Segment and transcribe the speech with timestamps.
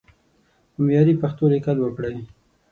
[0.73, 2.17] په معياري پښتو ليکل وکړئ!